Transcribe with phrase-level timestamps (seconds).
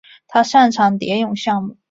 [0.25, 1.77] 他擅长蝶泳项目。